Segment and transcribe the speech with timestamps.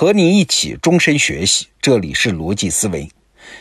[0.00, 3.06] 和你一起终身学习，这里是逻辑思维。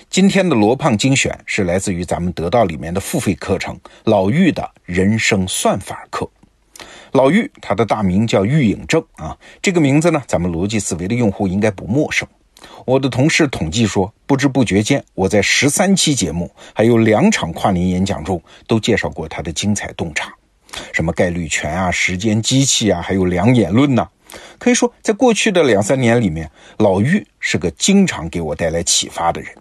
[0.10, 6.26] 今天的罗胖精选是来自于咱们得到里面的付费课程老玉的人生算法课。
[7.12, 12.26] 老玉他的大名叫玉影正啊，这个名字呢，咱们逻辑思维的用户应该不陌生。
[12.86, 20.34] 我的同事统计说，不知不觉间，我在十三期节目还有两场跨年演讲中都介绍过他的精彩洞察，
[20.94, 24.08] 什么概率权啊、时间机器啊，还有两眼论呐。
[24.58, 29.56] 可以说，在过去的两三年里面，老玉是个经常给我带来启发的人。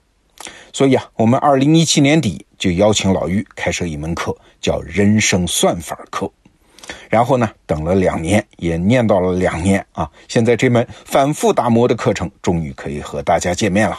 [0.73, 6.31] 所以啊，我们二零一七年底就邀请老玉开设一门课，叫“人生算法课”。
[7.11, 10.11] 然后呢，等了两年，也念到了两年啊。
[10.29, 13.99] 现在这门反复打磨的课程，终于可以和大家见面了。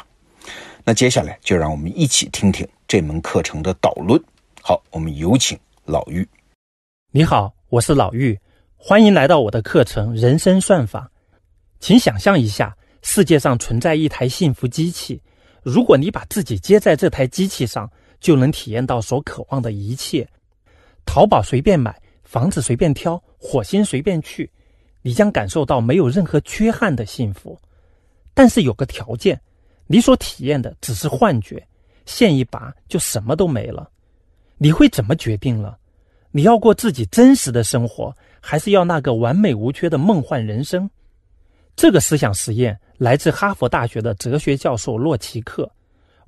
[0.83, 4.19] 那接下来就让我们一起听听这门课程的导论。
[4.61, 6.27] 好，我们有请老玉。
[7.11, 8.39] 你好，我是老玉。
[8.81, 11.11] 欢迎来到我的课程《人生算法》。
[11.81, 15.21] 请想象一下，世界上存在一台幸福机器，
[15.61, 20.25] 如果你把自己接在这台机器上，就能体验到所渴望的一切。
[21.05, 24.49] 淘宝随便买，房子随便挑，火星随便去，
[25.01, 27.59] 你将感受到没有任何缺憾的幸福。
[28.33, 29.39] 但是有个条件，
[29.87, 31.61] 你所体验的只是幻觉，
[32.05, 33.91] 线一拔就什么都没了。
[34.57, 35.77] 你会怎么决定了？
[36.31, 38.15] 你要过自己真实的生活？
[38.41, 40.89] 还是要那个完美无缺的梦幻人生？
[41.75, 45.69] 这个思想实验来自哈佛大学的哲学教授洛奇克。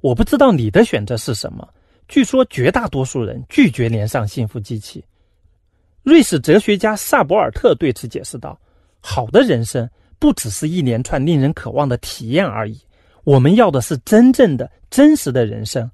[0.02, 1.68] 我不知道你的选择是什么。
[2.08, 5.04] 据说绝大多数人拒绝连上幸福机器。
[6.04, 8.60] 瑞士哲学家萨博尔特对此解释道
[9.00, 12.78] ：“好的人生不只是一连串令人渴望的体验而已。
[13.24, 15.90] 我们要的是真正的、真实的人生。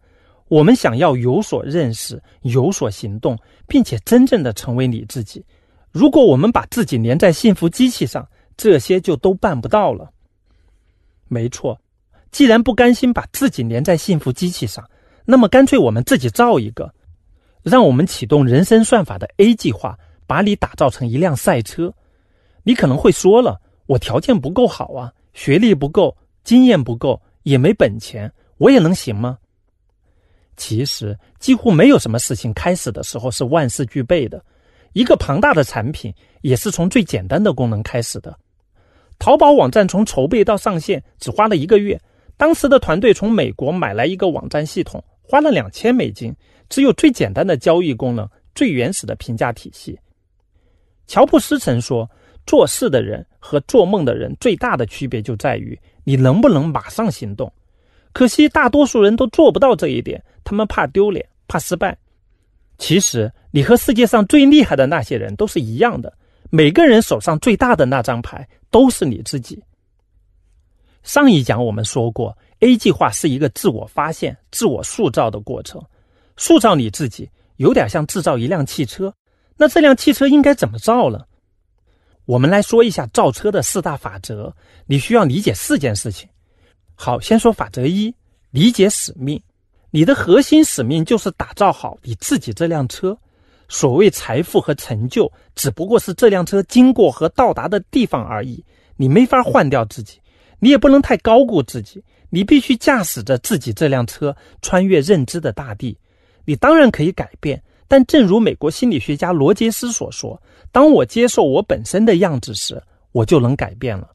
[0.47, 5.43] 我们想要有所认识、有所行动，并且真正的成为你自己。”
[5.91, 10.11] 如果我们把自己连在幸福机器上，这些就都办不到了。
[11.27, 11.79] 没错，
[12.29, 14.87] 既然不甘心把自己连在幸福机器上，
[15.25, 16.93] 那么干脆我们自己造一个，
[17.63, 19.97] 让我们启动人生算法的 A 计划，
[20.27, 21.91] 把你打造成一辆赛车。
[22.63, 29.39] 你可能会说了，我条件不够好啊，学历不够，经验不够，也没本钱，我也能行吗？
[30.57, 34.43] 其实，几乎没有什么事情开始的时候是万事俱备的。
[34.93, 38.35] 一个庞大的产品也是从最简单的功能开始的。
[39.19, 41.99] 淘宝网站从筹备到上线只花了一个月，
[42.35, 46.35] 当时的团队从美国买来一个网站系统，花了两千美金，
[46.69, 49.97] 只有最简单的交易功能、最原始的评价体系。
[51.05, 52.09] 乔布斯曾说
[52.47, 57.51] ：“做事的人和做梦的人最大的区别就在于你能不能马上行动。”
[58.17, 61.95] 可惜大多数人都做不到这一点，他们怕丢脸，怕失败。
[62.79, 66.11] 其实，你和世界上最厉害的那些人都是一样的。
[66.49, 69.63] 每个人手上最大的那张牌都是你自己。
[71.03, 75.79] 上一讲我们说过，A 计划是一个自我发现、自我塑造的过程。
[76.37, 79.13] 塑造你自己，有点像制造一辆汽车。
[79.57, 81.23] 那这辆汽车应该怎么造呢？
[82.25, 84.51] 我们来说一下造车的四大法则。
[84.87, 86.27] 你需要理解四件事情。
[86.99, 88.13] 好，先说法则一：
[88.49, 89.39] 理解使命。
[89.91, 93.15] 你的核心使命就是打造好你自己这辆车。
[93.69, 98.65] 所谓财富和成就，只不过是这辆车经过和到达的地方而已。
[98.95, 100.19] 你没法换掉自己，
[100.59, 102.03] 你也不能太高估自己。
[102.29, 105.95] 你必须驾驶着自己这辆车穿越认知的大地。
[106.45, 110.41] 你当然可以改变，但正如美国心理学家罗杰斯所说
[110.73, 112.81] ：“当我接受我本身的样子时，
[113.11, 114.09] 我就能改变了。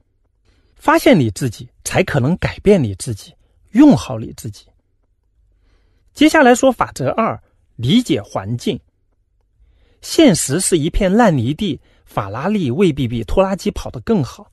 [0.82, 3.32] 发现你自己，才可能改变你自己。
[3.70, 4.66] 用好你自己。”
[6.12, 7.40] 接下来说法则二：
[7.76, 8.80] 理解环境。
[10.00, 14.50] 现实是一片烂泥地，法拉利未必比拖拉机跑得更好。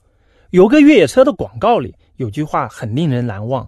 [0.52, 3.68] 有个越野车的广告里有句话很令人难忘：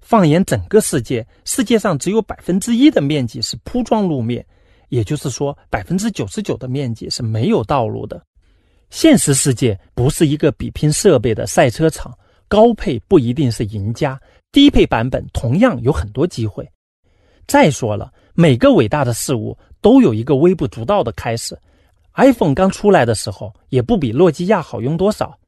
[0.00, 4.44] 放眼整个世界，世界上只有百分之一的面积是铺装路面，
[4.88, 8.20] 也就是说，百分之九十九的面积是没有道路的。
[8.92, 12.16] 现实世界不是一个比拼设备的赛车场，
[12.46, 14.20] 高配不一定是赢家，
[14.52, 16.70] 低配版本同样有很多机会。
[17.46, 21.58] 再说了，每个伟大的事物都有一个微不足道的开始。
[22.16, 25.38] iPhone 刚出来的时候，也不比诺基亚好用多少。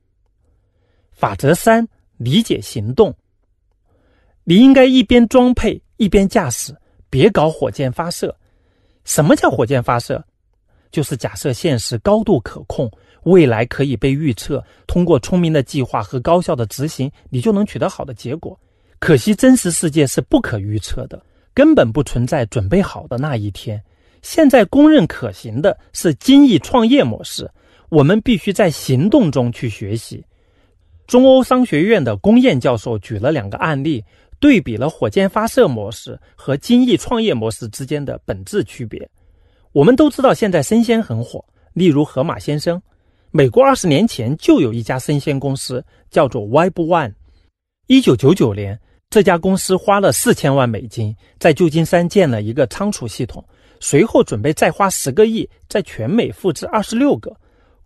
[1.13, 1.87] 法则三：
[2.17, 3.15] 理解行动。
[4.45, 6.75] 你应该一边装配一边驾驶，
[7.11, 8.35] 别搞火箭发射。
[9.05, 10.25] 什么叫火箭发射？
[10.95, 12.89] 就是假设现实高度可控，
[13.25, 18.57] 未来可以被预测，通过聪明的计划和高效的执行，你就能取得好的结果。
[19.01, 21.21] 可惜真实世界是不可预测的。
[21.53, 23.83] 根本不存在准备好的那一天。
[24.23, 27.51] 现在公认可行的是精益创业模式。
[27.89, 30.25] 我们必须在行动中去学习。
[31.09, 34.05] 中欧商学院的龚燕教授举了两个案例，
[34.39, 39.11] 对比了火箭发射模式和精益创业模式之间的本质区别。
[39.75, 42.81] 我们都知道，现在生鲜很火，例如盒马鲜生。
[43.33, 47.13] 美国二十年前就有一家生鲜公司，叫做 Web One。
[47.89, 48.79] 一九九九年，
[49.11, 53.45] 这家公司花了四千万美金，在旧金山建了一个仓储系统，
[53.81, 57.37] 随后准备再花十个亿，在全美复制二十六个。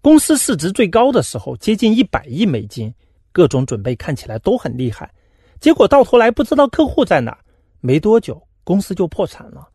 [0.02, 2.92] 公司市值最高的时候接近一百亿美金。
[3.32, 5.10] 各种准备看起来都很厉害，
[5.58, 7.38] 结果到头来不知道客户在哪，
[7.80, 9.66] 没多久公司就破产了。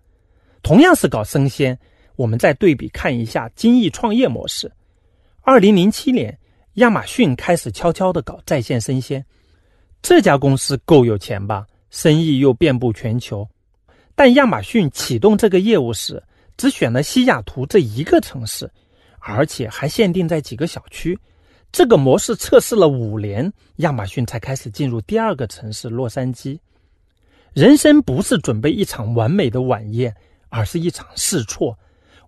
[0.61, 1.77] 同样是搞生鲜，
[2.15, 4.71] 我们再对比看一下精益创业模式。
[5.41, 6.37] 二零零七年，
[6.75, 9.25] 亚马逊开始悄悄的搞在线生鲜，
[10.01, 11.65] 这家公司够有钱吧？
[11.89, 13.47] 生意又遍布全球，
[14.15, 16.21] 但亚马逊启动这个业务时，
[16.57, 18.69] 只选了西雅图这一个城市，
[19.19, 21.17] 而且还限定在几个小区。
[21.71, 26.57] 这个模式测试了五年，亚马逊才开始进入第二个城市洛杉矶。
[27.53, 30.15] 人生不是准备一场完美的晚宴，
[30.49, 31.77] 而是一场试错。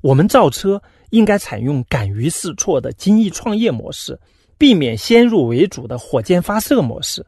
[0.01, 4.19] 我们造车应该采用敢于试错的精益创业模式，
[4.57, 7.25] 避免先入为主的火箭发射模式。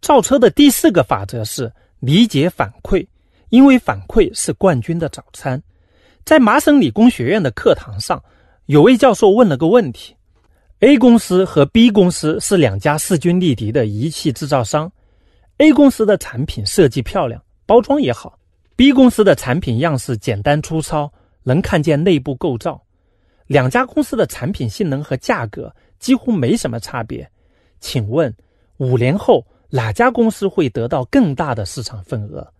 [0.00, 3.06] 造车的第四个法则是理解反馈，
[3.48, 5.62] 因为反馈是冠军的早餐。
[6.24, 8.22] 在麻省理工学院的课堂上，
[8.66, 10.14] 有位教授问了个问题。
[10.80, 14.90] A 公司和 B 公司是两家势均力敌的仪器制造商。
[15.58, 18.38] A 公司的产品设计漂亮，包装也好
[18.76, 21.10] ；B 公司的产品样式简单粗糙，
[21.44, 22.82] 能看见内部构造。
[23.46, 27.30] 两家公司的产品性能和价格几乎没什么差别。
[27.78, 28.34] 请问，
[28.78, 32.52] 五年后哪家公司会得到更大的市场份额？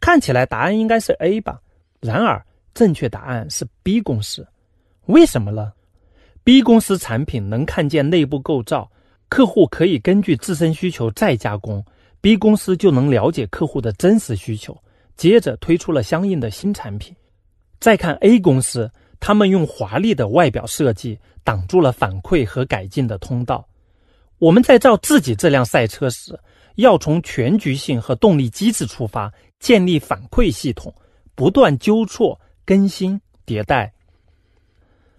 [0.00, 1.60] 看起来答案应该是 A 吧。
[2.00, 2.44] 然而，
[2.74, 4.46] 正确答案是 B 公司。
[5.06, 5.72] 为什么呢
[6.44, 8.90] ？B 公司产品能看见内部构造，
[9.28, 11.84] 客户可以根据自身需求再加工
[12.20, 14.76] ，B 公司就能了解客户的真实需求，
[15.16, 17.14] 接着推出了相应的新产品。
[17.78, 18.90] 再看 A 公司，
[19.20, 23.66] 他们用华丽的外表设计挡住了反馈和改进的通道。
[24.38, 26.38] 我们在造自己这辆赛车时，
[26.74, 30.94] 要从全局性和动力机制出发，建立反馈系统，
[31.34, 33.92] 不断纠错、更新、迭代。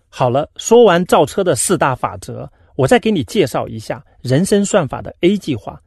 [0.10, 5.82] 好了，说完造车的四大法则，我再给你介绍一下人生算法的 A 计划。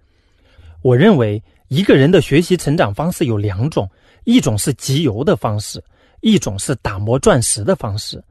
[0.83, 3.89] 我认为一个人的学习成长方式有两种，
[4.25, 5.83] 一种是集邮的方式，
[6.21, 8.23] 一种是打磨钻石的方式。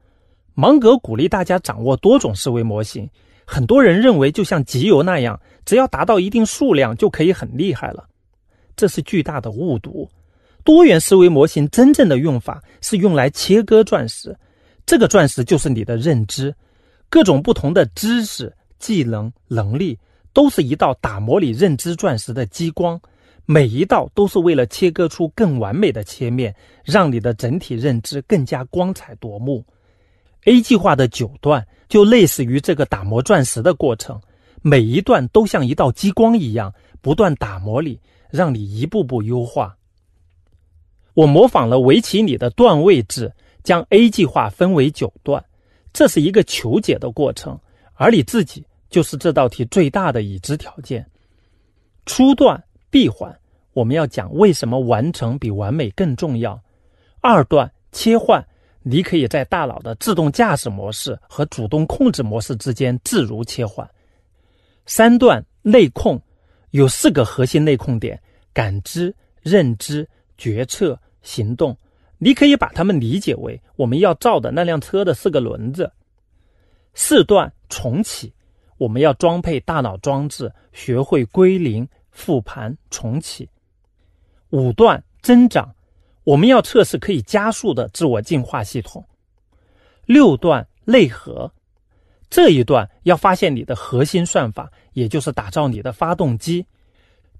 [0.54, 3.08] 芒格鼓励大家掌握多种思维模型，
[3.44, 8.06] 很多人认为就像集邮那样，只要达到一定数量就可以很厉害了，
[8.76, 10.08] 这是巨大的误读。
[10.62, 14.36] 多元思维模型真正的用法是用来切割钻石。
[14.84, 16.54] 这个钻石就是你的认知，
[17.08, 19.98] 各种不同的知识、技能、能力，
[20.32, 23.00] 都是一道打磨你认知钻石的激光，
[23.52, 26.54] 每一道都是为了切割出更完美的切面，
[26.84, 29.64] 让你的整体认知更加光彩夺目。
[30.44, 34.20] A 计划的九段就类似于这个打磨钻石的过程，
[34.62, 37.98] 每一段都像一道激光一样，不断打磨你，
[38.30, 39.76] 让你一步步优化。
[41.14, 43.32] 我模仿了围棋里的段位制。
[43.62, 45.44] 将 A 计划分为九段，
[45.92, 47.60] 这是一个求解的过程，
[47.92, 51.06] 而你自己就是这道题最大的已知条件。
[52.06, 53.38] 初段闭环，
[53.72, 56.60] 我们要讲为什么完成比完美更重要。
[57.20, 58.44] 二段切换，
[58.82, 63.88] 你可以在大脑的自动驾驶模式和主动控制模式之间自如切换。
[64.86, 66.20] 三段内控，
[66.70, 68.20] 有四个核心内控点：
[68.52, 71.76] 感知、认知、决策、行动。
[72.18, 75.90] 你可以把它们理解为我们要造的那辆车的四个轮子。
[76.92, 78.32] 四段重启，
[78.78, 83.48] 我们要装配大脑装置，学会归零、复盘、重启。
[84.50, 85.74] 五段增长，
[86.24, 89.04] 我们要测试可以加速的自我进化系统。
[90.06, 91.52] 六段内核，
[92.28, 96.64] 这一段要发现你的核心算法，也就是打造你的发动机。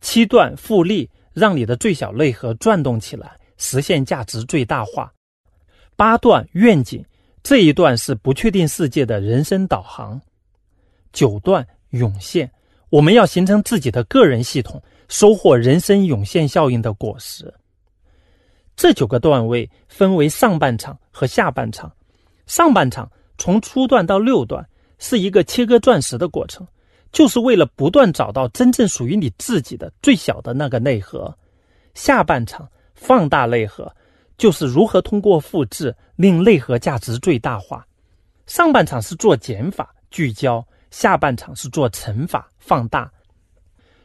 [0.00, 3.32] 七段复利，让你的最小内核转动起来。
[3.62, 5.12] 实现价值最大化。
[5.94, 7.04] 八段愿景，
[7.42, 10.18] 这一段是不确定世界的人生导航。
[11.12, 12.50] 九段涌现，
[12.88, 17.52] 我们要形成自己的个人系统，收获人生涌现效应的果实。
[18.74, 21.92] 这九个段位分为上半场和下半场。
[22.46, 24.66] 上半场从初段到六段
[24.98, 26.66] 是一个切割钻石的过程，
[27.12, 31.36] 就是为了不断找到真正属于你自己的最小的那个内核。
[31.92, 32.66] 下半场。
[33.02, 33.90] 放大内核，
[34.36, 37.82] 就是如何通过复制令内核价值最大化。
[38.46, 43.10] 上半场是做减法、聚焦，下半场是做乘法放大。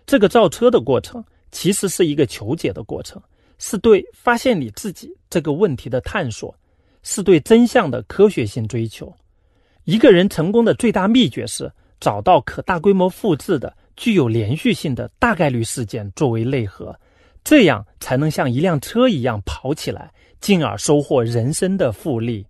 [0.05, 3.21] 这个造车的过程其实是一个求解的过程，
[3.57, 6.55] 是对发现你自己这个问题的探索，
[7.03, 9.13] 是对真相的科学性追求。
[9.85, 16.95] 一个人成功的最大秘诀是找到可大规模复制的、具有连续性的大概率事件作为内核，
[17.43, 22.45] 这样才能像一辆车一样跑起来，进而收获人生的复利。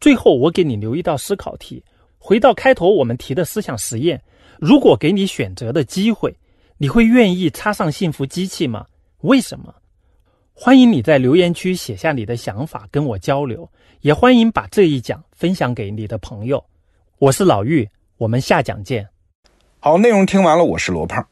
[0.00, 1.84] 最后，我给你留一道思考题。
[2.18, 4.22] 回到开头我们提的思想实验，
[4.60, 6.36] 如果给你选择的机会，
[6.76, 8.84] 你会愿意插上幸福机器吗？
[9.22, 9.74] 为什么？
[10.52, 13.66] 欢迎你在留言区写下你的想法，跟我交流。
[14.02, 16.62] 也欢迎把这一讲分享给你的朋友。
[17.16, 17.88] 我是老玉，
[18.18, 19.08] 我们下讲见。
[19.78, 21.26] 好，内容听完了，我是罗胖。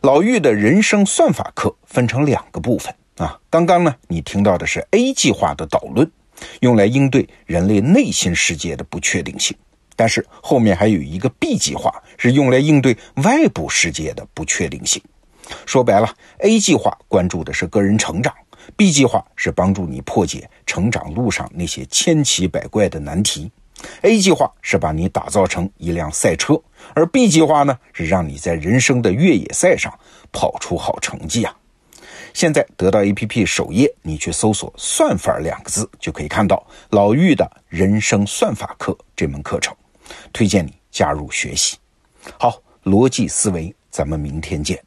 [0.00, 3.40] 老玉的人生算法课分成两个部分啊。
[3.50, 6.08] 刚刚呢，你听到的是 A 计划的导论，
[6.60, 9.56] 用来应对人类内心世界的不确定性。
[9.98, 15.02] 但是后面还有一个 B 计划，是用来应对外部世界的不确定性。
[15.66, 18.32] 说白了，A 计划关注的是个人成长
[18.76, 23.50] ，B 计划是帮助你破解成长路上那些千奇百怪的难题。
[24.02, 26.60] A 计划是把你打造成一辆赛车，
[26.94, 29.92] 而 B 计划呢，是让你在人生的越野赛上
[30.30, 31.56] 跑出好成绩啊。
[32.34, 39.74] 现在得到 APP 首页，你去搜索“算法”两个字，就可以看到老玉的人生算法课这门课程。
[40.32, 41.76] 推荐你加入学习。
[42.38, 44.82] 好，逻辑思维，咱们明天见。